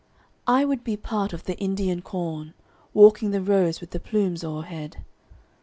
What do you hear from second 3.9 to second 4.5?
the plumes